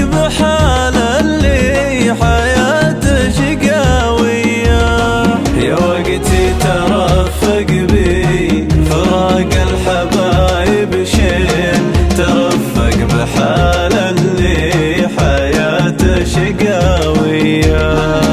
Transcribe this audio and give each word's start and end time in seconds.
بحال 0.00 0.96
اللي 0.96 2.14
حياته 2.20 3.30
شقاوية. 3.30 4.82
يا 5.60 5.74
وقتي 5.74 6.54
ترفق 6.60 7.66
بي 7.68 8.68
فراق 8.90 9.52
الحبايب 9.68 11.04
شين. 11.04 11.92
ترفق 12.16 12.96
بحال 13.14 13.92
اللي 13.92 15.08
حياته 15.18 16.24
شقاوية. 16.24 18.25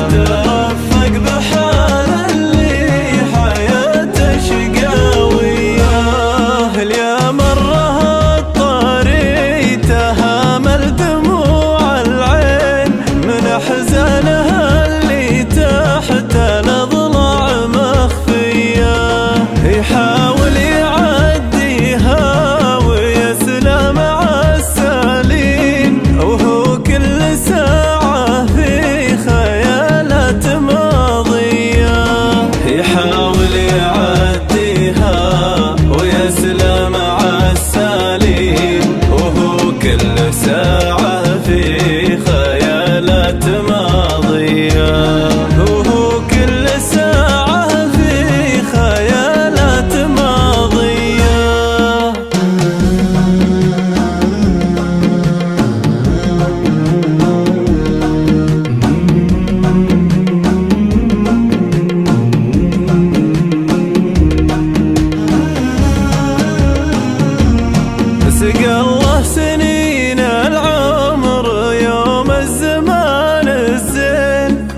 ساعة. 40.33 41.02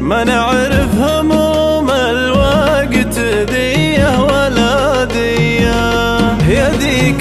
ما 0.05 0.23
نعرف 0.23 0.95
هموم 0.95 1.89
الوقت 1.89 3.19
دية 3.49 4.23
ولا 4.23 5.03
دية. 5.03 5.81
يا 6.49 6.69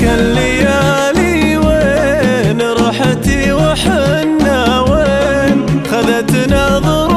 الليالي 0.03 1.57
وين 1.57 2.61
رحتي 2.63 3.53
وحنا 3.53 4.81
وين؟ 4.81 5.83
خذتنا 5.91 6.79
ظروف 6.79 7.14